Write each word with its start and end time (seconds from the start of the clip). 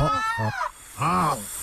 Offside. 0.00 1.57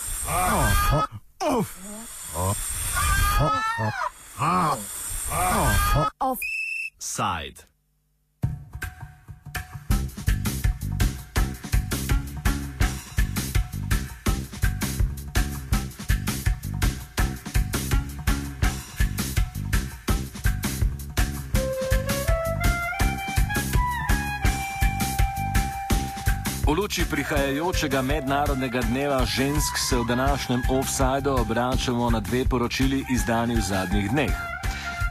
V 26.65 26.73
luči 26.73 27.05
prihajajočega 27.05 28.01
mednarodnega 28.01 28.81
dneva 28.89 29.21
žensk 29.25 29.77
se 29.77 29.97
v 29.97 30.05
današnjem 30.05 30.61
offsajdu 30.69 31.37
obračamo 31.37 32.09
na 32.09 32.19
dve 32.19 32.45
poročili 32.49 33.05
izdani 33.13 33.55
v 33.55 33.61
zadnjih 33.61 34.09
dneh. 34.09 34.33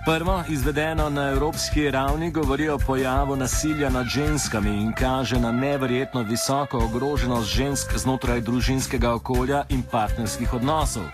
Prvo, 0.05 0.43
izvedeno 0.49 1.11
na 1.11 1.31
evropski 1.31 1.91
ravni, 1.91 2.31
govori 2.31 2.69
o 2.69 2.79
pojavu 2.79 3.37
nasilja 3.37 3.91
nad 3.91 4.07
ženskami 4.07 4.71
in 4.83 4.93
kaže 4.93 5.41
na 5.41 5.53
neverjetno 5.53 6.23
visoko 6.23 6.79
ogroženost 6.79 7.55
žensk 7.55 7.97
znotraj 7.97 8.41
družinskega 8.41 9.15
okolja 9.15 9.63
in 9.69 9.83
partnerskih 9.83 10.55
odnosov. 10.55 11.05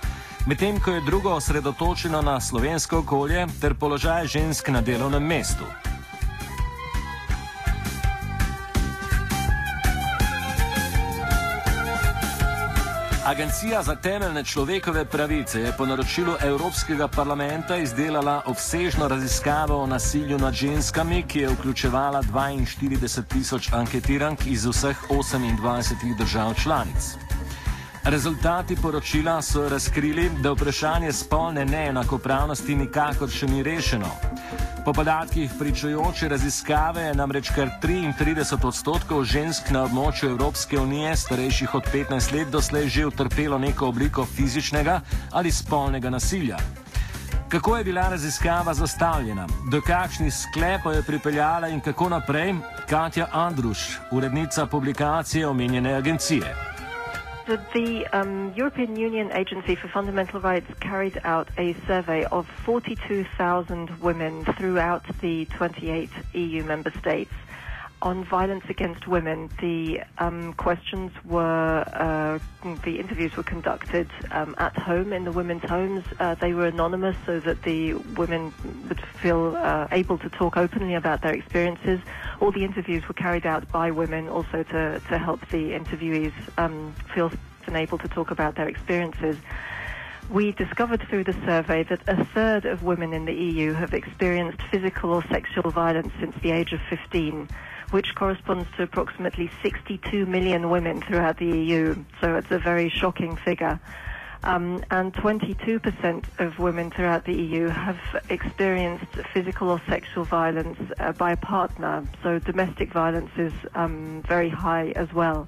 Medtem 0.46 0.80
ko 0.80 0.90
je 0.90 1.00
drugo 1.00 1.30
osredotočeno 1.36 2.22
na 2.22 2.40
slovensko 2.40 2.98
okolje 2.98 3.46
ter 3.60 3.74
položaj 3.74 4.26
žensk 4.26 4.68
na 4.68 4.80
delovnem 4.80 5.22
mestu. 5.22 5.64
Agencija 13.24 13.82
za 13.82 13.96
temeljne 13.96 14.44
človekove 14.44 15.04
pravice 15.04 15.60
je 15.60 15.72
po 15.78 15.86
naročilu 15.86 16.34
Evropskega 16.40 17.08
parlamenta 17.08 17.76
izdelala 17.76 18.42
obsežno 18.46 19.08
raziskavo 19.08 19.82
o 19.82 19.86
nasilju 19.86 20.38
nad 20.38 20.54
ženskami, 20.54 21.22
ki 21.28 21.38
je 21.38 21.48
vključevala 21.48 22.22
42 22.22 23.22
tisoč 23.28 23.72
anketirank 23.72 24.46
iz 24.46 24.66
vseh 24.66 24.96
28 25.10 26.18
držav 26.18 26.54
članic. 26.54 27.16
Rezultati 28.04 28.76
poročila 28.76 29.42
so 29.42 29.68
razkrili, 29.68 30.30
da 30.42 30.52
vprašanje 30.52 31.12
spolne 31.12 31.64
neenakopravnosti 31.64 32.74
nikakor 32.74 33.28
še 33.28 33.46
ni 33.46 33.62
rešeno. 33.62 34.08
Po 34.84 34.92
podatkih 34.92 35.50
pričujoče 35.58 36.28
raziskave 36.28 37.02
je 37.02 37.14
namreč 37.14 37.50
kar 37.54 37.68
33 37.82 38.66
odstotkov 38.66 39.24
žensk 39.24 39.70
na 39.70 39.82
območju 39.84 40.30
Evropske 40.30 40.78
unije 40.80 41.16
starejših 41.16 41.74
od 41.74 41.88
15 41.92 42.32
let 42.32 42.48
doslej 42.48 42.88
že 42.88 43.06
utrpelo 43.06 43.58
neko 43.58 43.88
obliko 43.88 44.24
fizičnega 44.24 45.00
ali 45.32 45.52
spolnega 45.52 46.10
nasilja. 46.10 46.56
Kako 47.48 47.76
je 47.76 47.84
bila 47.84 48.08
raziskava 48.08 48.74
zastavljena, 48.74 49.46
do 49.70 49.80
kakšnih 49.80 50.34
sklepov 50.34 50.94
je 50.94 51.02
pripeljala 51.02 51.68
in 51.68 51.80
kako 51.80 52.08
naprej, 52.08 52.54
Katja 52.88 53.26
Andruš, 53.32 53.98
urednica 54.10 54.66
publikacije 54.66 55.46
omenjene 55.46 55.94
agencije. 55.94 56.69
So 57.50 57.56
the 57.74 58.06
um, 58.12 58.52
European 58.54 58.94
Union 58.94 59.32
Agency 59.32 59.74
for 59.74 59.88
Fundamental 59.88 60.38
Rights 60.40 60.72
carried 60.78 61.20
out 61.24 61.48
a 61.58 61.74
survey 61.84 62.24
of 62.26 62.46
42,000 62.64 63.98
women 63.98 64.44
throughout 64.56 65.02
the 65.20 65.46
28 65.46 66.10
EU 66.34 66.62
member 66.62 66.92
states 67.00 67.32
on 68.02 68.24
violence 68.24 68.64
against 68.68 69.06
women. 69.06 69.50
The 69.60 70.00
um, 70.18 70.54
questions 70.54 71.12
were, 71.24 71.84
uh, 71.92 72.38
the 72.84 72.98
interviews 72.98 73.36
were 73.36 73.42
conducted 73.42 74.10
um, 74.30 74.54
at 74.58 74.76
home 74.76 75.12
in 75.12 75.24
the 75.24 75.32
women's 75.32 75.62
homes. 75.64 76.04
Uh, 76.18 76.34
they 76.34 76.54
were 76.54 76.66
anonymous 76.66 77.16
so 77.26 77.40
that 77.40 77.62
the 77.62 77.94
women 77.94 78.52
would 78.88 79.00
feel 79.00 79.56
uh, 79.56 79.88
able 79.92 80.18
to 80.18 80.30
talk 80.30 80.56
openly 80.56 80.94
about 80.94 81.22
their 81.22 81.34
experiences. 81.34 82.00
All 82.40 82.52
the 82.52 82.64
interviews 82.64 83.06
were 83.06 83.14
carried 83.14 83.46
out 83.46 83.70
by 83.70 83.90
women 83.90 84.28
also 84.28 84.62
to, 84.62 85.00
to 85.00 85.18
help 85.18 85.40
the 85.48 85.72
interviewees 85.72 86.32
um, 86.58 86.94
feel 87.14 87.30
able 87.72 87.98
to 87.98 88.08
talk 88.08 88.32
about 88.32 88.56
their 88.56 88.68
experiences. 88.68 89.36
We 90.30 90.52
discovered 90.52 91.02
through 91.08 91.24
the 91.24 91.32
survey 91.44 91.82
that 91.84 92.00
a 92.06 92.24
third 92.24 92.64
of 92.64 92.82
women 92.82 93.12
in 93.12 93.24
the 93.24 93.32
EU 93.34 93.72
have 93.72 93.94
experienced 93.94 94.62
physical 94.70 95.12
or 95.12 95.24
sexual 95.24 95.70
violence 95.70 96.12
since 96.20 96.36
the 96.42 96.52
age 96.52 96.72
of 96.72 96.80
15, 96.88 97.48
which 97.90 98.14
corresponds 98.14 98.68
to 98.76 98.82
approximately 98.84 99.50
62 99.62 100.26
million 100.26 100.70
women 100.70 101.00
throughout 101.02 101.38
the 101.38 101.46
EU. 101.46 101.96
So 102.20 102.36
it's 102.36 102.50
a 102.50 102.58
very 102.58 102.88
shocking 102.88 103.36
figure. 103.36 103.80
Um, 104.42 104.82
and 104.90 105.12
22% 105.12 106.24
of 106.38 106.58
women 106.58 106.90
throughout 106.90 107.26
the 107.26 107.34
EU 107.34 107.68
have 107.68 107.98
experienced 108.30 109.14
physical 109.34 109.68
or 109.68 109.82
sexual 109.86 110.24
violence 110.24 110.78
uh, 110.98 111.12
by 111.12 111.32
a 111.32 111.36
partner. 111.36 112.06
So 112.22 112.38
domestic 112.38 112.90
violence 112.90 113.30
is 113.36 113.52
um, 113.74 114.22
very 114.26 114.48
high 114.48 114.92
as 114.96 115.12
well. 115.12 115.46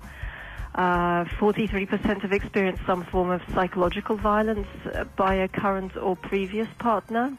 Uh, 0.75 1.25
43% 1.39 2.23
have 2.23 2.33
experienced 2.33 2.83
some 2.87 3.05
form 3.05 3.31
of 3.31 3.41
psychological 3.55 4.17
violence 4.17 4.69
uh, 4.95 5.05
by 5.17 5.35
a 5.35 5.49
current 5.49 5.97
or 5.97 6.15
previous 6.17 6.69
partner. 6.79 7.33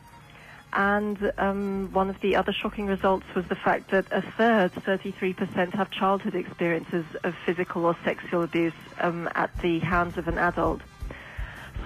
And 0.76 1.32
um, 1.38 1.92
one 1.94 2.10
of 2.10 2.20
the 2.22 2.36
other 2.36 2.52
shocking 2.52 2.88
results 2.88 3.26
was 3.36 3.46
the 3.48 3.56
fact 3.56 3.92
that 3.92 4.06
a 4.12 4.22
third, 4.38 4.74
33%, 4.74 5.74
have 5.74 5.92
childhood 5.92 6.36
experiences 6.36 7.06
of 7.24 7.36
physical 7.46 7.86
or 7.86 7.96
sexual 8.04 8.44
abuse 8.44 8.74
um, 9.00 9.30
at 9.36 9.52
the 9.62 9.80
hands 9.80 10.18
of 10.18 10.28
an 10.28 10.38
adult. 10.38 10.82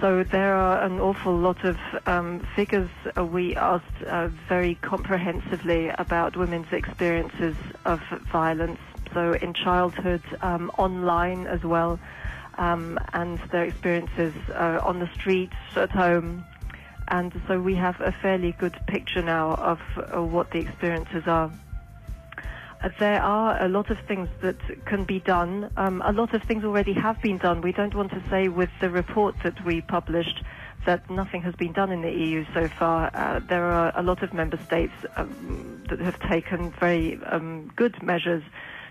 So 0.00 0.22
there 0.22 0.54
are 0.54 0.80
an 0.82 1.00
awful 1.00 1.36
lot 1.36 1.64
of 1.64 1.76
um, 2.06 2.46
figures. 2.54 2.88
Uh, 3.16 3.24
we 3.24 3.56
asked 3.56 4.02
uh, 4.06 4.28
very 4.48 4.76
comprehensively 4.76 5.88
about 5.88 6.36
women's 6.36 6.72
experiences 6.72 7.56
of 7.84 8.00
violence 8.30 8.78
so 9.14 9.32
in 9.34 9.54
childhood, 9.54 10.22
um, 10.42 10.70
online 10.78 11.46
as 11.46 11.62
well, 11.64 11.98
um, 12.56 12.98
and 13.12 13.38
their 13.50 13.64
experiences 13.64 14.34
uh, 14.50 14.80
on 14.82 14.98
the 14.98 15.08
streets, 15.14 15.56
at 15.76 15.90
home. 15.90 16.44
And 17.08 17.32
so 17.48 17.60
we 17.60 17.74
have 17.76 18.00
a 18.00 18.12
fairly 18.12 18.52
good 18.52 18.78
picture 18.86 19.22
now 19.22 19.54
of 19.54 19.80
uh, 19.96 20.22
what 20.22 20.50
the 20.50 20.58
experiences 20.58 21.26
are. 21.26 21.50
Uh, 22.80 22.90
there 23.00 23.20
are 23.20 23.60
a 23.62 23.68
lot 23.68 23.90
of 23.90 23.98
things 24.06 24.28
that 24.40 24.56
can 24.86 25.04
be 25.04 25.18
done. 25.18 25.70
Um, 25.76 26.02
a 26.04 26.12
lot 26.12 26.34
of 26.34 26.42
things 26.44 26.64
already 26.64 26.92
have 26.92 27.20
been 27.22 27.38
done. 27.38 27.60
We 27.60 27.72
don't 27.72 27.94
want 27.94 28.10
to 28.12 28.22
say 28.30 28.48
with 28.48 28.70
the 28.80 28.90
report 28.90 29.34
that 29.42 29.64
we 29.64 29.80
published 29.80 30.44
that 30.86 31.08
nothing 31.10 31.42
has 31.42 31.54
been 31.56 31.72
done 31.72 31.90
in 31.90 32.02
the 32.02 32.10
EU 32.10 32.44
so 32.54 32.68
far. 32.68 33.10
Uh, 33.12 33.40
there 33.40 33.64
are 33.64 33.92
a 33.96 34.02
lot 34.02 34.22
of 34.22 34.32
member 34.32 34.58
states 34.58 34.92
um, 35.16 35.82
that 35.88 35.98
have 35.98 36.20
taken 36.20 36.70
very 36.72 37.18
um, 37.26 37.72
good 37.74 38.00
measures 38.02 38.42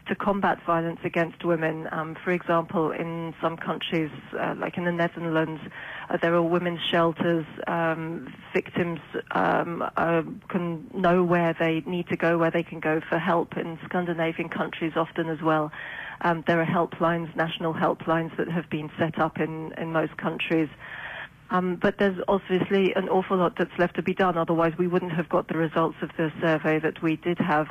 to 0.07 0.15
combat 0.15 0.59
violence 0.65 0.99
against 1.03 1.43
women. 1.43 1.87
Um, 1.91 2.15
for 2.23 2.31
example, 2.31 2.91
in 2.91 3.33
some 3.41 3.57
countries, 3.57 4.11
uh, 4.39 4.55
like 4.57 4.77
in 4.77 4.85
the 4.85 4.91
Netherlands, 4.91 5.61
uh, 6.09 6.17
there 6.21 6.33
are 6.33 6.41
women's 6.41 6.79
shelters. 6.81 7.45
Um, 7.67 8.33
victims 8.53 8.99
um, 9.31 9.83
uh, 9.97 10.23
can 10.49 10.89
know 10.93 11.23
where 11.23 11.55
they 11.59 11.83
need 11.85 12.07
to 12.09 12.17
go, 12.17 12.37
where 12.37 12.51
they 12.51 12.63
can 12.63 12.79
go 12.79 13.01
for 13.07 13.17
help. 13.17 13.57
In 13.57 13.79
Scandinavian 13.85 14.49
countries, 14.49 14.93
often 14.95 15.29
as 15.29 15.41
well, 15.41 15.71
um, 16.21 16.43
there 16.47 16.61
are 16.61 16.65
helplines, 16.65 17.35
national 17.35 17.73
helplines 17.73 18.35
that 18.37 18.49
have 18.49 18.69
been 18.69 18.89
set 18.97 19.19
up 19.19 19.39
in, 19.39 19.73
in 19.73 19.91
most 19.91 20.17
countries. 20.17 20.69
Um, 21.49 21.77
but 21.77 21.97
there's 21.97 22.19
obviously 22.27 22.93
an 22.95 23.07
awful 23.09 23.37
lot 23.37 23.55
that's 23.57 23.77
left 23.77 23.95
to 23.95 24.01
be 24.01 24.13
done. 24.13 24.37
Otherwise, 24.37 24.73
we 24.77 24.87
wouldn't 24.87 25.13
have 25.13 25.29
got 25.29 25.47
the 25.47 25.57
results 25.57 25.95
of 26.01 26.09
the 26.17 26.31
survey 26.41 26.79
that 26.79 27.01
we 27.01 27.15
did 27.15 27.37
have. 27.39 27.67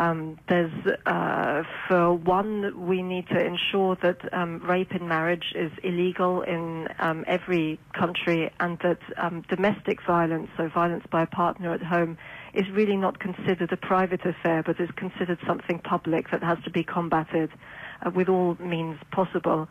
Um, 0.00 0.38
there's, 0.48 0.72
uh, 1.04 1.62
for 1.86 2.14
one, 2.14 2.86
we 2.88 3.02
need 3.02 3.28
to 3.28 3.38
ensure 3.38 3.96
that 4.02 4.32
um, 4.32 4.60
rape 4.60 4.92
in 4.94 5.06
marriage 5.06 5.52
is 5.54 5.70
illegal 5.84 6.40
in 6.40 6.88
um, 7.00 7.22
every 7.26 7.78
country 7.92 8.50
and 8.60 8.78
that 8.78 8.98
um, 9.18 9.42
domestic 9.50 9.98
violence, 10.06 10.48
so 10.56 10.70
violence 10.70 11.04
by 11.10 11.24
a 11.24 11.26
partner 11.26 11.74
at 11.74 11.82
home, 11.82 12.16
is 12.54 12.64
really 12.70 12.96
not 12.96 13.20
considered 13.20 13.70
a 13.72 13.76
private 13.76 14.24
affair 14.24 14.62
but 14.62 14.80
is 14.80 14.88
considered 14.96 15.38
something 15.46 15.78
public 15.80 16.30
that 16.30 16.42
has 16.42 16.56
to 16.64 16.70
be 16.70 16.82
combated 16.82 17.50
uh, 18.00 18.10
with 18.10 18.30
all 18.30 18.56
means 18.58 18.98
possible. 19.12 19.68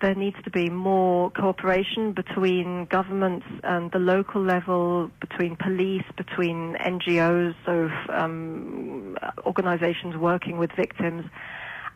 There 0.00 0.14
needs 0.14 0.36
to 0.44 0.50
be 0.50 0.68
more 0.68 1.30
cooperation 1.30 2.12
between 2.12 2.86
governments 2.86 3.46
and 3.62 3.90
the 3.92 3.98
local 4.00 4.42
level, 4.42 5.10
between 5.20 5.56
police, 5.56 6.02
between 6.16 6.74
NGOs, 6.74 7.54
so 7.64 7.88
um, 8.12 9.16
organizations 9.44 10.16
working 10.16 10.58
with 10.58 10.70
victims. 10.72 11.24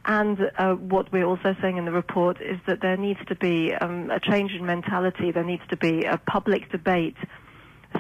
And 0.04 0.38
uh, 0.56 0.75
what 0.75 1.12
we're 1.12 1.25
also 1.26 1.54
saying 1.60 1.76
in 1.76 1.84
the 1.84 1.92
report 1.92 2.40
is 2.40 2.58
that 2.66 2.81
there 2.81 2.96
needs 2.96 3.20
to 3.28 3.34
be 3.34 3.75
um, 3.75 4.10
a 4.10 4.20
change 4.20 4.52
in 4.52 4.64
mentality. 4.64 5.31
There 5.32 5.44
needs 5.44 5.62
to 5.70 5.76
be 5.76 6.04
a 6.04 6.16
public 6.16 6.70
debate 6.70 7.16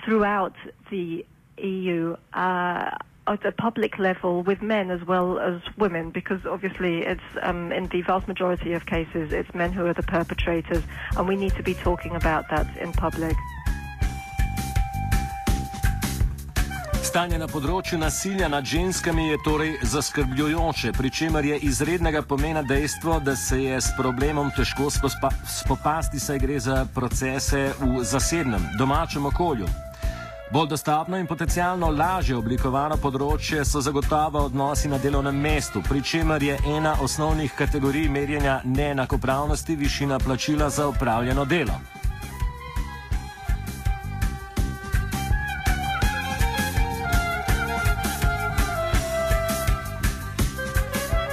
throughout 0.04 0.54
the 0.90 1.26
EU 1.58 2.16
uh, 2.32 2.90
at 3.30 3.44
a 3.46 3.52
public 3.52 3.98
level 3.98 4.42
with 4.42 4.60
men 4.60 4.90
as 4.90 5.02
well 5.06 5.38
as 5.38 5.56
women, 5.78 6.10
because 6.10 6.40
obviously 6.54 6.94
it's 7.12 7.28
um, 7.42 7.70
in 7.72 7.86
the 7.88 8.02
vast 8.02 8.26
majority 8.26 8.72
of 8.72 8.86
cases 8.86 9.32
it's 9.32 9.54
men 9.54 9.70
who 9.72 9.86
are 9.86 9.94
the 9.94 10.08
perpetrators, 10.16 10.82
and 11.16 11.28
we 11.28 11.36
need 11.36 11.54
to 11.54 11.62
be 11.62 11.74
talking 11.74 12.14
about 12.16 12.44
that 12.50 12.66
in 12.84 12.92
public. 12.92 13.36
Stanje 17.10 17.38
na 17.42 17.48
področju 17.50 17.98
nasilja 17.98 18.46
nad 18.46 18.62
ženskami 18.62 19.24
je 19.32 19.38
torej 19.42 19.70
zaskrbljujoče, 19.82 20.92
pri 20.94 21.10
čemer 21.10 21.44
je 21.44 21.56
izrednega 21.66 22.22
pomena 22.22 22.62
dejstvo, 22.62 23.18
da 23.26 23.34
se 23.36 23.58
je 23.64 23.80
s 23.80 23.90
problemom 23.98 24.52
težko 24.54 24.90
spopasti, 24.94 26.22
saj 26.22 26.38
gre 26.38 26.60
za 26.62 26.84
procese 26.94 27.72
v 27.82 28.04
zasebnem, 28.06 28.62
domačem 28.78 29.26
okolju. 29.26 29.66
Bolj 30.52 30.68
dostopno 30.68 31.16
in 31.16 31.28
potencialno 31.30 31.92
lažje 31.94 32.34
oblikovano 32.34 32.96
področje 32.98 33.62
so 33.64 33.78
zagotovo 33.86 34.42
odnosi 34.48 34.90
na 34.90 34.98
delovnem 34.98 35.38
mestu, 35.38 35.78
pri 35.86 36.02
čemer 36.02 36.42
je 36.42 36.56
ena 36.72 36.96
osnovnih 37.06 37.54
kategorij 37.54 38.08
merjenja 38.10 38.58
neenakopravnosti 38.64 39.78
višina 39.78 40.18
plačila 40.18 40.66
za 40.70 40.88
upravljeno 40.90 41.44
delo. 41.44 41.78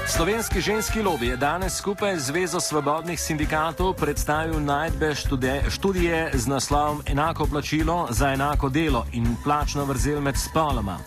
Slovenski 0.07 0.62
ženski 0.62 1.01
lobby 1.01 1.25
je 1.25 1.38
danes 1.38 1.75
skupaj 1.77 2.18
z 2.18 2.24
Zvezo 2.24 2.59
svobodnih 2.59 3.19
sindikatov 3.19 3.94
predstavil 3.94 4.59
najdbe 4.59 5.12
študije 5.69 6.31
z 6.33 6.48
naslovom 6.48 7.01
Enako 7.06 7.45
plačilo 7.45 8.07
za 8.09 8.31
enako 8.31 8.69
delo 8.69 9.06
in 9.13 9.36
plačno 9.44 9.86
vrzel 9.86 10.21
med 10.21 10.36
spoloma. 10.38 10.98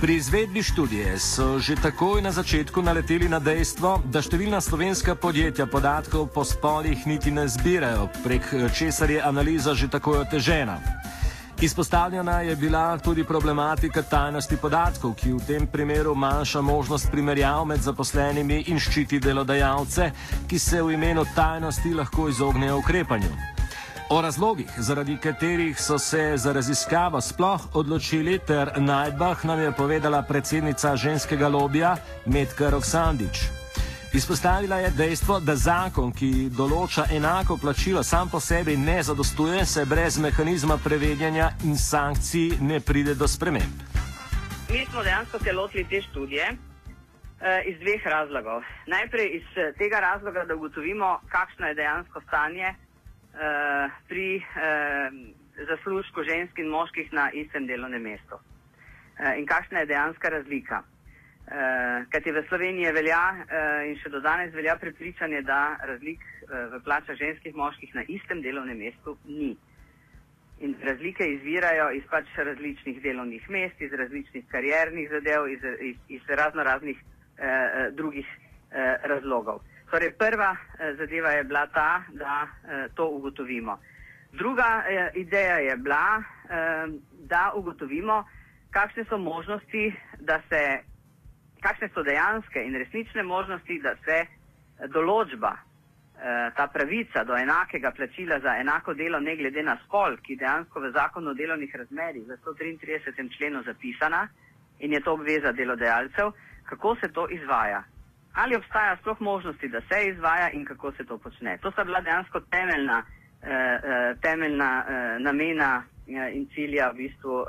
Pri 0.00 0.16
izvedbi 0.16 0.62
študije 0.62 1.18
so 1.18 1.58
že 1.58 1.74
takoj 1.76 2.22
na 2.22 2.30
začetku 2.30 2.82
naleteli 2.82 3.28
na 3.28 3.38
dejstvo, 3.38 4.02
da 4.04 4.22
številna 4.22 4.60
slovenska 4.60 5.14
podjetja 5.14 5.66
podatkov 5.66 6.26
po 6.34 6.44
spolih 6.44 7.06
niti 7.06 7.30
ne 7.30 7.48
zbirajo, 7.48 8.08
prek 8.24 8.54
česar 8.74 9.10
je 9.10 9.22
analiza 9.22 9.74
že 9.74 9.90
takoj 9.90 10.18
otežena. 10.18 10.78
Izpostavljena 11.62 12.40
je 12.40 12.56
bila 12.56 12.98
tudi 12.98 13.24
problematika 13.24 14.02
tajnosti 14.02 14.56
podatkov, 14.56 15.14
ki 15.14 15.32
v 15.32 15.44
tem 15.46 15.66
primeru 15.66 16.14
manjša 16.14 16.60
možnost 16.60 17.10
primerjav 17.10 17.64
med 17.64 17.78
zaposlenimi 17.78 18.64
in 18.66 18.80
ščiti 18.82 19.20
delodajalce, 19.22 20.10
ki 20.50 20.58
se 20.58 20.82
v 20.82 20.96
imenu 20.96 21.24
tajnosti 21.34 21.94
lahko 21.94 22.26
izognejo 22.28 22.80
ukrepanju. 22.82 23.30
O 24.10 24.20
razlogih, 24.22 24.74
zaradi 24.78 25.16
katerih 25.22 25.78
so 25.80 25.98
se 25.98 26.32
za 26.36 26.52
raziskavo 26.52 27.20
sploh 27.20 27.70
odločili, 27.74 28.38
ter 28.38 28.72
najdbah 28.76 29.44
nam 29.44 29.60
je 29.60 29.72
povedala 29.72 30.22
predsednica 30.22 30.96
ženskega 30.96 31.48
lobija 31.48 31.96
Medka 32.26 32.70
Roksandič. 32.70 33.61
Izpostavila 34.14 34.76
je 34.76 34.90
dejstvo, 34.90 35.38
da 35.40 35.54
zakon, 35.56 36.10
ki 36.12 36.50
določa 36.52 37.06
enako 37.16 37.54
plačilo, 37.56 38.02
sam 38.04 38.28
po 38.28 38.40
sebi 38.44 38.74
ne 38.76 38.98
zadostuje, 39.00 39.62
se 39.64 39.86
brez 39.88 40.18
mehanizma 40.20 40.76
prevedanja 40.84 41.46
in 41.64 41.78
sankcij 41.80 42.58
ne 42.60 42.80
pride 42.84 43.14
do 43.16 43.24
sprememb. 43.24 43.80
Mi 44.68 44.84
smo 44.90 45.00
dejansko 45.06 45.40
se 45.40 45.56
lotili 45.56 45.86
te 45.88 46.02
študije 46.10 46.50
uh, 46.52 47.64
iz 47.72 47.80
dveh 47.80 48.04
razlogov. 48.04 48.60
Najprej 48.92 49.32
iz 49.38 49.48
uh, 49.56 49.72
tega 49.80 50.04
razloga, 50.04 50.44
da 50.44 50.60
ugotovimo, 50.60 51.14
kakšno 51.32 51.72
je 51.72 51.80
dejansko 51.80 52.20
stanje 52.28 52.68
uh, 52.68 53.98
pri 54.12 54.28
uh, 54.36 55.20
zaslužku 55.72 56.28
žensk 56.28 56.60
in 56.60 56.68
moških 56.68 57.12
na 57.16 57.30
istem 57.32 57.64
delovnem 57.66 58.04
mestu 58.12 58.36
uh, 58.36 59.32
in 59.40 59.48
kakšna 59.48 59.86
je 59.86 59.94
dejanska 59.96 60.36
razlika. 60.36 60.84
Uh, 61.42 62.06
Kajti 62.08 62.30
v 62.30 62.44
Sloveniji 62.48 62.92
velja 62.94 63.18
uh, 63.34 63.82
in 63.90 63.96
še 63.98 64.12
do 64.14 64.20
danes 64.22 64.52
velja 64.54 64.76
prepričanje, 64.78 65.40
da 65.42 65.74
razlik 65.84 66.22
uh, 66.22 66.70
v 66.70 66.78
plačah 66.86 67.18
ženskih 67.18 67.50
in 67.50 67.58
moških 67.58 67.94
na 67.98 68.04
istem 68.06 68.38
delovnem 68.44 68.78
mestu 68.78 69.16
ni. 69.26 69.50
In 70.62 70.76
razlike 70.86 71.26
izvirajo 71.26 71.88
iz 71.98 72.06
pač 72.08 72.30
različnih 72.38 73.00
delovnih 73.02 73.48
mest, 73.50 73.82
iz 73.82 73.90
različnih 73.90 74.46
kariernih 74.48 75.10
zadev, 75.10 75.48
iz, 75.50 75.66
iz, 75.80 75.96
iz 76.14 76.30
razno 76.30 76.62
raznih 76.62 77.00
uh, 77.02 77.90
drugih 77.90 78.28
uh, 78.30 79.02
razlogov. 79.02 79.60
Torej, 79.90 80.14
prva 80.14 80.52
uh, 80.54 80.94
zadeva 80.96 81.34
je 81.34 81.42
bila 81.50 81.66
ta, 81.74 82.04
da 82.14 82.36
uh, 82.46 82.86
to 82.94 83.08
ugotovimo. 83.18 83.80
Druga 84.32 84.70
uh, 84.78 85.10
ideja 85.18 85.58
je 85.58 85.76
bila, 85.76 86.22
uh, 86.22 86.94
da 87.26 87.50
ugotovimo, 87.58 88.22
kakšne 88.70 89.04
so 89.10 89.18
možnosti, 89.18 89.90
da 90.22 90.38
se 90.48 90.91
kakšne 91.62 91.88
so 91.94 92.02
dejanske 92.02 92.62
in 92.66 92.74
resnične 92.76 93.22
možnosti, 93.22 93.78
da 93.82 93.94
se 94.04 94.26
določba, 94.88 95.52
eh, 95.54 96.50
ta 96.56 96.66
pravica 96.66 97.24
do 97.24 97.36
enakega 97.36 97.90
plačila 97.90 98.40
za 98.40 98.56
enako 98.60 98.94
delo, 98.94 99.20
ne 99.20 99.36
glede 99.36 99.62
na 99.62 99.76
spol, 99.84 100.16
ki 100.16 100.36
dejansko 100.36 100.80
v 100.80 100.92
zakonu 100.92 101.30
o 101.30 101.34
delovnih 101.34 101.74
razmerih 101.74 102.26
v 102.26 102.36
133. 102.44 103.30
členu 103.36 103.62
zapisana 103.62 104.28
in 104.80 104.92
je 104.92 105.00
to 105.00 105.12
obveza 105.12 105.52
delodajalcev, 105.52 106.32
kako 106.64 106.96
se 106.96 107.12
to 107.12 107.28
izvaja. 107.30 107.82
Ali 108.34 108.56
obstaja 108.56 108.96
sploh 108.96 109.20
možnosti, 109.20 109.68
da 109.68 109.80
se 109.80 110.08
izvaja 110.08 110.50
in 110.50 110.64
kako 110.64 110.92
se 110.92 111.04
to 111.04 111.18
počne. 111.18 111.58
To 111.58 111.70
sta 111.70 111.84
bila 111.84 112.00
dejansko 112.00 112.40
temeljna, 112.40 113.02
eh, 113.42 113.48
eh, 113.50 114.14
temeljna 114.22 114.84
namena 115.18 115.82
in 116.06 116.48
cilja 116.54 116.90
v 116.90 116.96
bistvu 116.96 117.44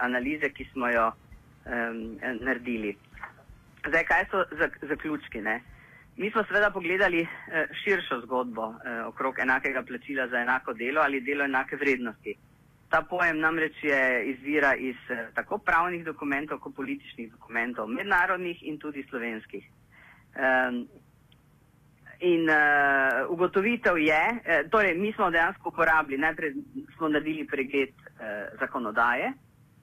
analize, 0.00 0.48
ki 0.48 0.64
smo 0.72 0.88
jo 0.88 1.12
naredili. 2.40 2.96
Zdaj, 3.88 4.04
kaj 4.04 4.24
so 4.30 4.44
zaključki? 4.82 5.40
Ne? 5.40 5.60
Mi 6.16 6.30
smo 6.30 6.44
seveda 6.44 6.70
pogledali 6.70 7.20
eh, 7.22 7.66
širšo 7.84 8.20
zgodbo 8.20 8.74
eh, 8.74 9.02
okrog 9.02 9.38
enakega 9.38 9.82
plačila 9.82 10.28
za 10.28 10.38
enako 10.38 10.72
delo 10.72 11.00
ali 11.00 11.20
delo 11.20 11.44
enake 11.44 11.76
vrednosti. 11.76 12.34
Ta 12.90 13.02
pojem 13.02 13.38
namreč 13.38 13.76
je 13.82 14.24
izvira 14.30 14.74
iz 14.74 14.96
eh, 15.10 15.28
tako 15.34 15.58
pravnih 15.58 16.04
dokumentov, 16.04 16.58
kot 16.58 16.74
političnih 16.76 17.30
dokumentov, 17.32 17.86
mednarodnih 17.88 18.62
in 18.62 18.78
tudi 18.78 19.04
slovenskih. 19.10 19.64
Um, 20.38 20.88
in 22.20 22.50
uh, 22.50 23.30
ugotovitev 23.30 23.98
je, 23.98 24.22
uh, 24.34 24.70
torej 24.70 24.94
mi 24.98 25.12
smo 25.12 25.30
dejansko 25.30 25.68
uporabili, 25.68 26.20
najprej 26.20 26.52
smo 26.96 27.08
naredili 27.08 27.46
pregled 27.46 27.88
uh, 27.88 28.58
zakonodaje, 28.60 29.32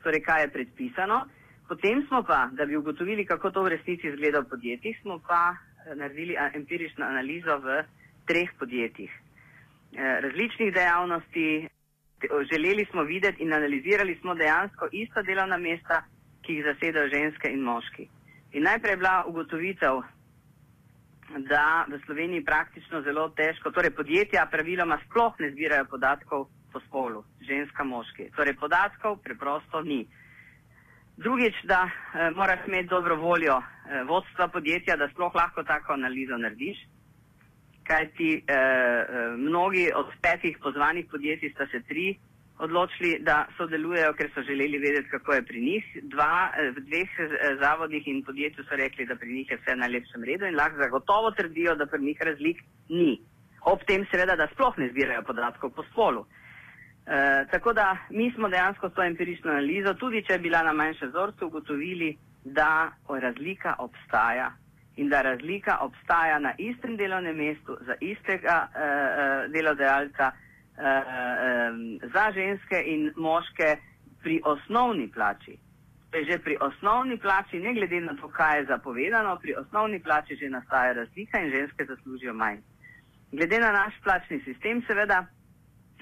torej 0.03 0.21
kaj 0.21 0.41
je 0.41 0.51
predpisano, 0.51 1.25
Potem 1.67 2.05
smo 2.07 2.23
pa, 2.23 2.49
da 2.51 2.65
bi 2.65 2.77
ugotovili, 2.77 3.25
kako 3.25 3.51
to 3.51 3.63
v 3.63 3.69
resnici 3.75 4.07
izgleda 4.07 4.39
v 4.39 4.49
podjetjih, 4.49 4.97
smo 5.01 5.19
pa 5.27 5.55
eh, 5.55 5.95
naredili 5.95 6.35
empirično 6.53 7.05
analizo 7.05 7.57
v 7.57 7.83
treh 8.25 8.49
podjetjih. 8.59 9.11
Eh, 9.11 10.19
različnih 10.21 10.73
dejavnosti, 10.73 11.67
želeli 12.51 12.85
smo 12.91 13.03
videti 13.03 13.43
in 13.43 13.53
analizirali 13.53 14.17
smo 14.21 14.35
dejansko 14.35 14.87
ista 14.91 15.21
delovna 15.21 15.57
mesta, 15.57 16.03
ki 16.41 16.53
jih 16.53 16.65
zasedajo 16.65 17.09
ženske 17.09 17.49
in 17.49 17.59
moški. 17.59 18.07
In 18.53 18.63
najprej 18.63 18.91
je 18.91 18.97
bila 18.97 19.23
ugotovitev, 19.27 20.01
da 21.49 21.85
v 21.89 21.99
Sloveniji 22.05 22.45
praktično 22.45 23.01
zelo 23.01 23.29
težko, 23.29 23.71
torej 23.71 23.91
podjetja 23.91 24.45
praviloma 24.51 24.99
sploh 25.05 25.33
ne 25.39 25.49
zbirajo 25.51 25.85
podatkov 25.89 26.47
po 26.73 26.79
spolu, 26.87 27.23
ženska, 27.41 27.83
moški. 27.83 28.29
Torej 28.35 28.53
podatkov 28.59 29.17
preprosto 29.23 29.81
ni. 29.81 30.05
Drugič, 31.17 31.55
da 31.63 31.89
eh, 31.89 32.31
moraš 32.35 32.59
imeti 32.67 32.87
dobro 32.87 33.15
voljo 33.15 33.57
eh, 33.57 34.03
vodstva 34.03 34.47
podjetja, 34.47 34.95
da 34.95 35.09
sploh 35.09 35.35
lahko 35.35 35.63
tako 35.63 35.93
analizo 35.93 36.37
narediš. 36.37 36.77
Kaj 37.83 38.07
ti 38.17 38.43
eh, 38.47 38.53
eh, 38.53 39.37
mnogi 39.37 39.91
od 39.95 40.07
petih 40.21 40.57
pozvanih 40.63 41.05
podjetij 41.11 41.49
sta 41.49 41.67
se 41.71 41.81
tri 41.87 42.17
odločili, 42.59 43.19
da 43.19 43.45
sodelujejo, 43.57 44.13
ker 44.13 44.29
so 44.33 44.41
želeli 44.41 44.77
vedeti, 44.77 45.09
kako 45.09 45.33
je 45.33 45.41
pri 45.43 45.61
njih. 45.61 45.85
Dva, 46.03 46.51
eh, 46.57 46.71
v 46.71 46.83
dveh 46.87 47.09
eh, 47.19 47.57
zavodih 47.59 48.07
in 48.07 48.23
podjetju 48.23 48.63
so 48.63 48.75
rekli, 48.75 49.05
da 49.05 49.15
pri 49.15 49.33
njih 49.33 49.51
je 49.51 49.57
vse 49.57 49.75
na 49.75 49.87
lepšem 49.87 50.23
redu 50.23 50.45
in 50.45 50.55
lahko 50.55 50.83
zagotovo 50.83 51.31
trdijo, 51.31 51.75
da 51.75 51.85
pri 51.85 52.01
njih 52.01 52.21
razlik 52.21 52.63
ni. 52.89 53.21
Ob 53.61 53.83
tem 53.87 54.05
seveda, 54.11 54.35
da 54.35 54.47
sploh 54.53 54.77
ne 54.77 54.89
zbirajo 54.89 55.23
podatkov 55.23 55.69
po 55.69 55.83
spolu. 55.91 56.21
Eh, 56.21 56.44
tako 57.51 57.73
da 57.73 57.97
mi 58.09 58.31
smo 58.31 58.49
dejansko 58.49 58.89
s 58.89 58.93
to 58.93 59.03
empirično 59.03 59.51
analizo, 59.51 59.93
tudi 59.93 60.23
če 60.25 60.33
je 60.33 60.39
bila 60.39 60.63
na 60.63 60.73
manjšem 60.73 61.09
vzorcu, 61.09 61.47
ugotovili, 61.47 62.17
da 62.45 62.91
razlika 63.09 63.75
obstaja 63.79 64.51
in 64.95 65.09
da 65.09 65.21
razlika 65.21 65.77
obstaja 65.81 66.39
na 66.39 66.53
istem 66.57 66.97
delovnem 66.97 67.35
mestu 67.35 67.77
za 67.81 67.95
istega 68.01 68.67
uh, 68.67 69.51
delodajalca 69.53 70.31
uh, 70.31 70.83
um, 70.83 71.99
za 72.13 72.31
ženske 72.31 72.83
in 72.85 73.13
moške 73.15 73.77
pri 74.21 74.41
osnovni 74.45 75.11
plači. 75.11 75.57
Že 76.29 76.39
pri 76.39 76.57
osnovni 76.61 77.17
plači, 77.17 77.59
ne 77.59 77.73
glede 77.73 77.99
na 78.01 78.15
to, 78.15 78.27
kaj 78.27 78.59
je 78.59 78.65
zapovedano, 78.65 79.35
pri 79.41 79.55
osnovni 79.55 79.99
plači 79.99 80.35
že 80.35 80.49
nastaja 80.49 80.93
razlika 80.93 81.39
in 81.39 81.51
ženske 81.51 81.85
zaslužijo 81.85 82.33
manj. 82.33 82.57
Glede 83.31 83.59
na 83.59 83.71
naš 83.71 83.93
plačni 84.03 84.39
sistem, 84.45 84.83
seveda, 84.87 85.25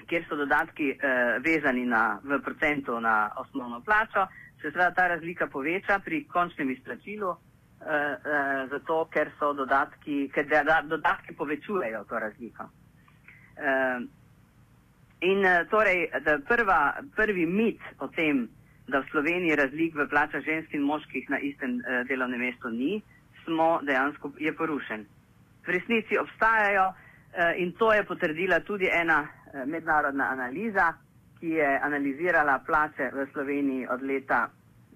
kjer 0.08 0.24
so 0.28 0.36
dodatki 0.36 0.90
eh, 0.90 1.38
vezani 1.44 1.86
na, 1.86 2.20
v 2.22 2.40
procentu 2.44 3.00
na 3.00 3.30
osnovno 3.36 3.80
plačo, 3.80 4.26
se 4.64 4.70
seveda 4.70 4.90
ta 4.94 5.08
razlika 5.08 5.46
poveča 5.46 5.98
pri 6.04 6.24
končnem 6.24 6.70
izplačilu, 6.70 7.30
uh, 7.30 7.36
uh, 7.86 8.70
zato 8.70 9.04
ker 9.12 9.30
so 9.38 9.52
dodatki, 9.52 10.30
ker 10.34 10.46
da, 10.48 10.80
dodatki 10.88 11.34
povečujejo 11.36 12.04
to 12.08 12.18
razliko. 12.18 12.64
Uh, 12.64 14.06
in 15.20 15.44
uh, 15.44 15.68
torej, 15.70 16.08
da 16.24 16.38
prva, 16.48 16.94
prvi 17.16 17.46
mit 17.46 17.80
o 17.98 18.08
tem, 18.08 18.48
da 18.88 19.00
v 19.00 19.10
Sloveniji 19.10 19.56
razlik 19.56 19.94
v 19.96 20.08
plačah 20.08 20.44
žensk 20.44 20.72
in 20.74 20.88
moških 20.88 21.28
na 21.30 21.38
istem 21.38 21.76
uh, 21.76 22.00
delovnem 22.08 22.40
mestu 22.40 22.72
ni, 22.72 23.02
smo 23.44 23.80
dejansko 23.84 24.32
je 24.40 24.52
porušen. 24.56 25.04
V 25.66 25.76
resnici 25.76 26.18
obstajajo 26.18 26.88
uh, 26.88 27.52
in 27.60 27.72
to 27.72 27.92
je 27.92 28.04
potrdila 28.04 28.60
tudi 28.60 28.88
ena 28.88 29.26
mednarodna 29.66 30.30
analiza, 30.30 30.92
ki 31.40 31.48
je 31.48 31.80
analizirala 31.82 32.58
plače 32.66 33.10
v 33.12 33.26
Sloveniji 33.32 33.86
od 33.90 34.02
leta 34.02 34.48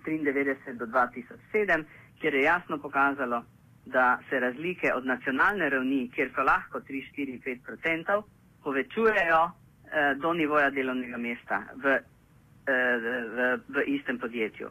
1993 0.07 0.77
do 0.79 0.87
2007, 0.87 1.85
kjer 2.21 2.35
je 2.35 2.43
jasno 2.43 2.79
pokazalo, 2.79 3.45
da 3.87 4.19
se 4.31 4.41
razlike 4.41 4.93
od 4.95 5.07
nacionalne 5.07 5.69
ravni, 5.69 6.11
kjer 6.15 6.31
so 6.35 6.43
lahko 6.43 6.81
3, 6.81 7.05
4, 7.17 7.41
5 7.45 7.73
odstotkov, 7.73 8.25
povečujejo 8.63 9.43
eh, 9.47 10.15
do 10.15 10.33
nivoja 10.33 10.71
delovnega 10.71 11.17
mesta 11.17 11.63
v, 11.75 11.87
eh, 11.89 12.97
v, 13.37 13.59
v 13.69 13.85
istem 13.87 14.19
podjetju. 14.19 14.71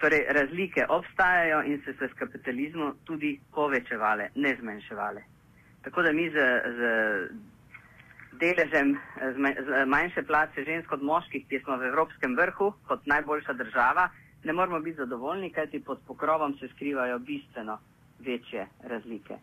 Torej, 0.00 0.26
razlike 0.28 0.86
obstajajo 0.88 1.62
in 1.62 1.82
se 1.84 1.94
se 1.98 2.08
s 2.08 2.18
kapitalizmom 2.18 2.94
tudi 3.04 3.40
povečevale, 3.54 4.28
ne 4.34 4.56
zmanjševale. 4.60 5.22
Tako 5.82 6.02
da 6.02 6.12
mi 6.12 6.30
z, 6.30 6.34
z 6.78 6.80
deležem 8.32 8.98
z 9.66 9.84
manjše 9.86 10.22
plače 10.22 10.64
žensk 10.64 10.92
od 10.92 11.02
moških, 11.02 11.46
ki 11.48 11.60
smo 11.64 11.76
v 11.76 11.90
evropskem 11.90 12.36
vrhu 12.36 12.72
kot 12.88 13.06
najboljša 13.06 13.52
država, 13.52 14.08
ne 14.44 14.52
moramo 14.52 14.80
biti 14.80 14.96
zadovoljni, 14.96 15.50
kajti 15.52 15.84
pod 15.84 15.98
pokrovom 16.06 16.54
se 16.58 16.68
skrivajo 16.68 17.18
bistveno 17.18 17.78
večje 18.18 18.66
razlike. 18.82 19.36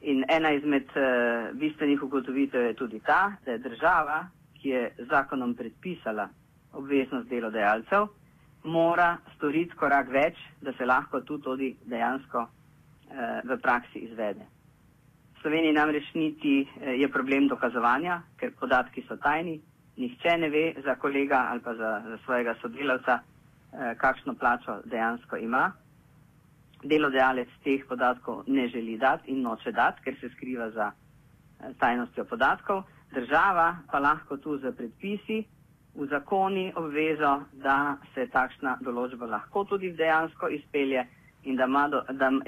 In 0.00 0.24
ena 0.28 0.50
izmed 0.52 0.84
uh, 0.84 1.58
bistvenih 1.58 2.02
ugotovitev 2.02 2.62
je 2.62 2.74
tudi 2.74 3.00
ta, 3.00 3.32
da 3.44 3.52
je 3.52 3.58
država, 3.58 4.26
ki 4.62 4.68
je 4.68 4.90
zakonom 4.98 5.54
predpisala 5.54 6.28
obveznost 6.72 7.28
delodajalcev, 7.28 8.06
mora 8.64 9.16
storiti 9.36 9.76
korak 9.76 10.08
več, 10.08 10.36
da 10.60 10.72
se 10.72 10.84
lahko 10.84 11.20
tu 11.20 11.38
tudi 11.38 11.76
dejansko 11.84 12.38
uh, 12.38 12.48
v 13.44 13.60
praksi 13.62 13.98
izvede. 13.98 14.53
Sloveniji 15.44 15.72
namreč 15.76 16.06
niti 16.14 16.52
eh, 16.80 16.94
je 16.96 17.08
problem 17.12 17.48
dokazovanja, 17.52 18.14
ker 18.40 18.54
podatki 18.56 19.02
so 19.04 19.18
tajni, 19.20 19.58
nihče 20.00 20.38
ne 20.40 20.48
ve 20.48 20.62
za 20.84 20.94
kolega 20.96 21.42
ali 21.50 21.60
pa 21.60 21.74
za, 21.76 21.90
za 22.08 22.16
svojega 22.24 22.54
sodelavca, 22.62 23.18
eh, 23.18 23.94
kakšno 24.00 24.34
plačo 24.40 24.78
dejansko 24.84 25.36
ima. 25.36 25.66
Delodajalec 26.84 27.52
teh 27.64 27.84
podatkov 27.88 28.44
ne 28.46 28.68
želi 28.68 28.96
dati 28.98 29.30
in 29.30 29.42
noče 29.44 29.72
dati, 29.72 30.00
ker 30.04 30.16
se 30.20 30.30
skriva 30.32 30.70
za 30.70 30.86
eh, 30.92 31.74
tajnostjo 31.78 32.24
podatkov. 32.24 32.82
Država 33.12 33.76
pa 33.92 33.98
lahko 34.00 34.36
tu 34.36 34.56
za 34.58 34.72
predpisi 34.72 35.42
v 35.94 36.06
zakoni 36.06 36.72
obvezo, 36.76 37.34
da 37.52 37.98
se 38.14 38.30
takšna 38.32 38.78
določba 38.80 39.28
lahko 39.36 39.64
tudi 39.64 39.92
dejansko 39.92 40.48
izpelje 40.48 41.04
in 41.44 41.56
da, 41.56 41.64
ima 41.64 41.88
da, 41.88 42.04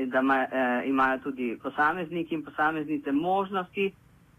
da 0.06 0.20
ima, 0.20 0.46
eh, 0.52 0.88
imajo 0.88 1.18
tudi 1.18 1.58
posamezniki 1.62 2.34
in 2.34 2.44
posameznice 2.44 3.12
možnosti 3.12 3.92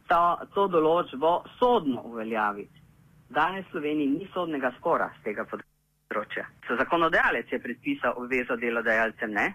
to, 0.07 0.39
to 0.53 0.67
določbo 0.67 1.43
sodno 1.59 2.01
uveljaviti. 2.05 2.81
Danes 3.29 3.65
v 3.65 3.71
Sloveniji 3.71 4.07
ni 4.07 4.27
sodnega 4.33 4.71
spora 4.79 5.09
z 5.19 5.23
tega 5.23 5.45
področja. 5.49 6.47
So 6.67 6.77
zakonodajalec 6.79 7.51
je 7.51 7.59
predpisal 7.59 8.15
obvezo 8.15 8.55
delodajalcem, 8.55 9.33
ne, 9.35 9.47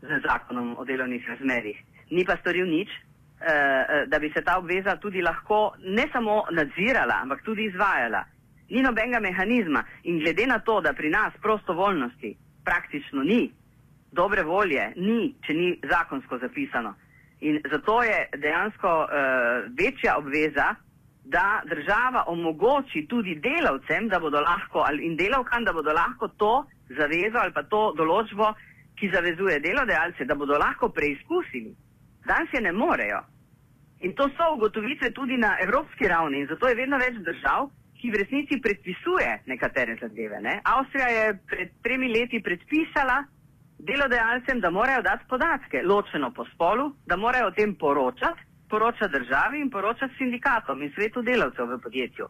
z 0.00 0.20
zakonom 0.24 0.74
o 0.80 0.84
delovnih 0.88 1.28
razmerih. 1.28 1.78
Ni 2.10 2.24
pa 2.24 2.38
storil 2.40 2.66
nič, 2.66 2.88
eh, 2.88 3.46
eh, 3.46 4.06
da 4.08 4.18
bi 4.18 4.32
se 4.34 4.42
ta 4.42 4.58
obveza 4.58 4.96
tudi 4.96 5.22
lahko 5.22 5.74
ne 5.84 6.08
samo 6.12 6.44
nadzirala, 6.50 7.20
ampak 7.22 7.44
tudi 7.44 7.68
izvajala. 7.68 8.24
Ni 8.70 8.82
nobenega 8.82 9.20
mehanizma 9.20 9.84
in 10.04 10.18
glede 10.18 10.46
na 10.46 10.58
to, 10.58 10.80
da 10.80 10.92
pri 10.92 11.10
nas 11.10 11.34
prostovoljnosti 11.42 12.36
praktično 12.64 13.22
ni, 13.22 13.50
dobre 14.12 14.42
volje 14.42 14.92
ni, 14.96 15.34
če 15.46 15.54
ni 15.54 15.70
zakonsko 15.90 16.38
zapisano. 16.38 16.94
In 17.40 17.60
zato 17.70 18.02
je 18.02 18.28
dejansko 18.36 18.88
uh, 18.88 19.68
večja 19.78 20.18
obveza, 20.18 20.74
da 21.24 21.62
država 21.64 22.24
omogoči 22.26 23.06
tudi 23.08 23.34
delavcem, 23.34 24.08
da 24.08 24.18
bodo 24.20 24.40
lahko, 24.40 24.84
in 25.00 25.16
delavkam, 25.16 25.64
da 25.64 25.72
bodo 25.72 25.92
lahko 25.92 26.28
to 26.28 26.64
zavezo 26.88 27.38
ali 27.38 27.52
pa 27.52 27.62
to 27.62 27.92
določbo, 27.96 28.52
ki 28.98 29.10
zavezuje 29.14 29.60
delodajalce, 29.64 30.24
da 30.24 30.34
bodo 30.34 30.58
lahko 30.58 30.90
preizkusili. 30.92 31.72
Danes 32.26 32.52
je 32.52 32.60
ne 32.60 32.72
morejo. 32.72 33.22
In 34.00 34.14
to 34.16 34.28
so 34.36 34.54
ugotovitve 34.56 35.10
tudi 35.16 35.36
na 35.36 35.56
evropski 35.62 36.08
ravni. 36.08 36.40
In 36.40 36.46
zato 36.46 36.68
je 36.68 36.74
vedno 36.74 36.98
več 36.98 37.16
držav, 37.24 37.70
ki 38.00 38.10
v 38.10 38.20
resnici 38.22 38.60
predpisuje 38.60 39.42
nekatere 39.46 39.96
zadeve. 40.00 40.40
Ne? 40.40 40.60
Avstrija 40.64 41.08
je 41.08 41.24
pred 41.48 41.72
tremi 41.84 42.08
leti 42.08 42.40
predpisala, 42.42 43.22
delodajalcem, 43.86 44.60
da 44.60 44.70
morajo 44.70 45.02
dati 45.02 45.24
podatke, 45.28 45.82
ločeno 45.82 46.30
po 46.30 46.44
spolu, 46.54 46.92
da 47.06 47.16
morajo 47.16 47.48
o 47.48 47.56
tem 47.56 47.74
poročati, 47.74 48.40
poročati 48.68 49.12
državi 49.12 49.60
in 49.60 49.70
poročati 49.70 50.14
sindikatom 50.18 50.82
in 50.82 50.92
svetu 50.94 51.22
delavcev 51.22 51.66
v 51.72 51.80
podjetju. 51.82 52.28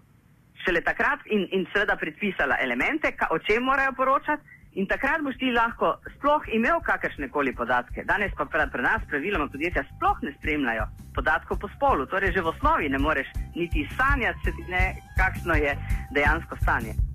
Šele 0.64 0.80
takrat 0.84 1.20
in, 1.26 1.46
in 1.52 1.66
seveda 1.72 1.96
predpisala 1.96 2.56
elemente, 2.64 3.12
ka, 3.16 3.28
o 3.30 3.38
čem 3.38 3.62
morajo 3.64 3.92
poročati 3.96 4.58
in 4.78 4.86
takrat 4.86 5.22
boš 5.26 5.36
ti 5.40 5.50
lahko 5.50 5.96
sploh 6.16 6.46
imel 6.54 6.80
kakršne 6.86 7.28
koli 7.28 7.54
podatke. 7.56 8.04
Danes 8.06 8.32
pa 8.38 8.44
pri, 8.44 8.68
pri 8.72 8.82
nas 8.82 9.02
praviloma 9.10 9.48
podjetja 9.50 9.84
sploh 9.96 10.22
ne 10.22 10.34
spremljajo 10.38 10.86
podatkov 11.14 11.58
po 11.58 11.68
spolu, 11.76 12.06
torej 12.06 12.32
že 12.36 12.44
v 12.44 12.52
osnovi 12.54 12.88
ne 12.88 12.98
moreš 12.98 13.28
niti 13.56 13.88
sanjati, 13.98 14.54
kakšno 15.18 15.54
je 15.54 15.76
dejansko 16.14 16.56
stanje. 16.62 17.09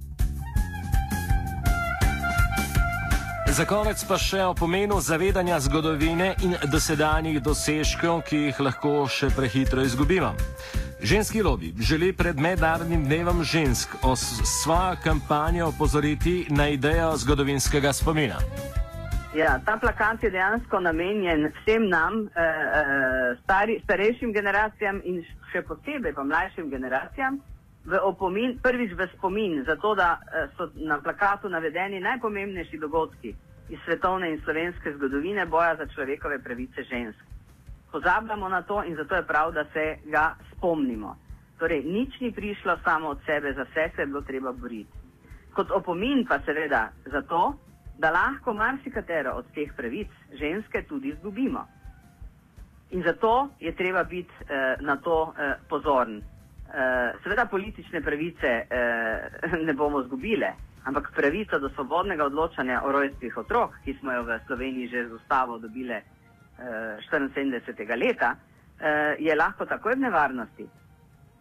Za 3.55 3.63
konec 3.63 4.01
pa 4.03 4.17
še 4.19 4.41
o 4.43 4.51
pomenu 4.51 4.97
zavedanja 4.99 5.55
zgodovine 5.63 6.33
in 6.43 6.57
dosedanjih 6.67 7.37
dosežkov, 7.39 8.25
ki 8.27 8.39
jih 8.49 8.57
lahko 8.59 9.05
še 9.07 9.29
prehitro 9.31 9.79
izgubimo. 9.79 10.33
Ženski 10.99 11.39
lobby 11.39 11.71
želi 11.79 12.09
pred 12.11 12.35
mednarodnim 12.35 13.05
dnevom 13.07 13.45
žensk 13.47 13.95
o 14.03 14.11
svojo 14.19 14.99
kampanjo 14.99 15.69
opozoriti 15.71 16.35
na 16.51 16.67
idejo 16.67 17.13
zgodovinskega 17.23 17.95
spomina. 17.95 18.43
Ja, 19.31 19.55
ta 19.63 19.79
plakat 19.79 20.27
je 20.27 20.35
dejansko 20.35 20.83
namenjen 20.83 21.47
vsem 21.55 21.87
nam, 21.87 22.27
eh, 22.27 22.43
eh, 22.43 23.39
stari, 23.43 23.79
starejšim 23.87 24.35
generacijam 24.35 24.99
in 25.07 25.23
še 25.53 25.63
posebej 25.63 26.11
pa 26.11 26.27
mlajšim 26.27 26.67
generacijam, 26.75 27.39
v 27.85 27.99
opomin, 28.01 28.57
prvič 28.61 28.93
v 28.93 29.07
spomin, 29.13 29.63
zato 29.65 29.95
da 29.95 30.19
eh, 30.19 30.47
so 30.57 30.69
na 30.75 30.97
plakatu 30.97 31.49
navedeni 31.49 31.99
najpomembnejši 31.99 32.77
dogodki 32.77 33.35
iz 33.69 33.79
svetovne 33.85 34.29
in 34.31 34.41
slovenske 34.41 34.93
zgodovine 34.93 35.45
boja 35.45 35.75
za 35.75 35.85
človekove 35.85 36.39
pravice 36.39 36.83
žensk. 36.83 37.19
Pozabljamo 37.91 38.49
na 38.49 38.61
to 38.61 38.83
in 38.83 38.95
zato 38.95 39.15
je 39.15 39.23
prav, 39.23 39.51
da 39.51 39.65
se 39.73 39.97
ga 40.05 40.35
spomnimo. 40.51 41.15
Torej, 41.59 41.83
nič 41.83 42.19
ni 42.19 42.31
prišlo 42.31 42.77
samo 42.83 43.09
od 43.09 43.19
sebe, 43.25 43.53
za 43.53 43.63
vse 43.63 43.91
se 43.95 44.01
je 44.01 44.05
bilo 44.05 44.21
treba 44.21 44.51
boriti. 44.51 44.91
Kot 45.53 45.71
opomin 45.71 46.25
pa 46.25 46.39
seveda 46.39 46.89
zato, 47.05 47.53
da 47.97 48.11
lahko 48.11 48.53
marsikatero 48.53 49.31
od 49.31 49.45
teh 49.55 49.71
pravic 49.77 50.09
ženske 50.33 50.83
tudi 50.83 51.07
izgubimo. 51.09 51.65
In 52.91 53.03
zato 53.03 53.49
je 53.59 53.75
treba 53.75 54.03
biti 54.03 54.33
eh, 54.49 54.75
na 54.81 54.97
to 54.97 55.33
eh, 55.37 55.53
pozoren. 55.69 56.21
Eh, 56.75 57.13
seveda 57.23 57.45
politične 57.45 58.01
pravice 58.01 58.47
eh, 58.47 59.29
ne 59.67 59.73
bomo 59.73 60.01
izgubile, 60.01 60.49
ampak 60.83 61.11
pravica 61.15 61.59
do 61.59 61.69
svobodnega 61.69 62.25
odločanja 62.25 62.81
o 62.83 62.91
rojstvih 62.91 63.37
otrok, 63.37 63.77
ki 63.85 63.93
smo 63.99 64.11
jo 64.11 64.23
v 64.23 64.39
Sloveniji 64.47 64.87
že 64.87 65.05
z 65.07 65.13
ustavo 65.15 65.55
dobile 65.57 66.01
eh, 66.01 66.97
74. 67.11 67.95
leta, 67.95 68.35
eh, 68.35 69.15
je 69.19 69.35
lahko 69.35 69.65
takoj 69.65 69.95
v 69.95 70.03
nevarnosti. 70.03 70.67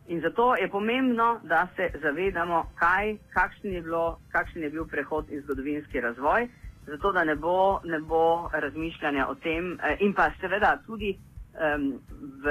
In 0.09 0.21
zato 0.21 0.55
je 0.55 0.69
pomembno, 0.69 1.41
da 1.43 1.67
se 1.77 1.91
zavedamo, 2.03 2.71
kaj, 2.79 3.17
kakšen, 3.35 3.73
je 3.73 3.83
bilo, 3.83 4.21
kakšen 4.31 4.63
je 4.63 4.71
bil 4.71 4.87
prehod 4.87 5.31
in 5.31 5.43
zgodovinski 5.43 6.01
razvoj, 6.01 6.47
zato 6.87 7.13
da 7.13 7.25
ne 7.25 7.35
bo, 7.35 7.81
ne 7.85 7.99
bo 7.99 8.51
razmišljanja 8.53 9.27
o 9.27 9.35
tem 9.35 9.79
in 9.99 10.15
pa 10.15 10.31
seveda 10.41 10.79
tudi 10.87 11.17
um, 11.55 12.01
v, 12.43 12.45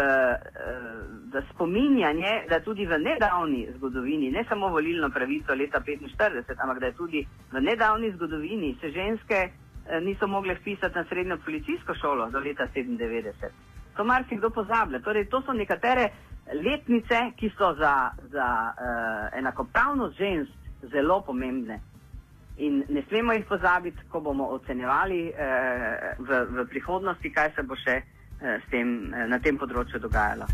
v 1.33 1.43
spominjanje, 1.53 2.45
da 2.49 2.59
tudi 2.59 2.85
v 2.85 2.97
nedavni 2.99 3.67
zgodovini, 3.77 4.31
ne 4.31 4.45
samo 4.49 4.69
volilno 4.69 5.09
pravico 5.09 5.53
leta 5.53 5.79
1945, 5.79 6.55
ampak 6.57 6.79
da 6.79 6.85
je 6.85 6.93
tudi 6.93 7.27
v 7.51 7.61
nedavni 7.61 8.11
zgodovini 8.11 8.77
se 8.81 8.91
ženske 8.91 9.49
uh, 9.49 10.03
niso 10.03 10.27
mogle 10.27 10.55
vpisati 10.55 10.95
na 10.95 11.05
srednjo 11.05 11.37
policijsko 11.45 11.93
šolo 11.95 12.29
do 12.29 12.39
leta 12.39 12.67
1997. 12.75 13.49
To 13.97 14.03
marsikdo 14.03 14.49
pozablja. 14.49 14.99
Torej, 14.99 15.29
to 15.29 15.41
so 15.41 15.53
nekatere 15.53 16.09
letnice, 16.53 17.31
ki 17.37 17.51
so 17.57 17.73
za, 17.73 18.11
za 18.31 18.47
uh, 18.73 19.37
enakopravnost 19.39 20.17
žensk 20.17 20.51
zelo 20.91 21.21
pomembne. 21.21 21.79
In 22.57 22.83
ne 22.89 23.03
smemo 23.09 23.33
jih 23.33 23.45
pozabiti, 23.49 23.97
ko 24.09 24.19
bomo 24.21 24.45
ocenjevali 24.53 25.27
eh, 25.29 26.15
v, 26.19 26.41
v 26.49 26.65
prihodnosti, 26.69 27.31
kaj 27.33 27.49
se 27.55 27.63
bo 27.65 27.73
še 27.75 27.95
eh, 27.97 28.12
tem, 28.69 28.85
eh, 29.13 29.27
na 29.27 29.39
tem 29.39 29.57
področju 29.57 29.99
dogajalo. 30.03 30.47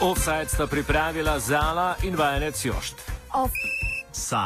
Offside 0.00 0.48
sta 0.48 0.66
pripravila 0.66 1.36
Zala 1.38 1.96
in 2.08 2.16
vajenec 2.16 2.56
Jošt. 2.64 3.04
Off. 3.36 3.52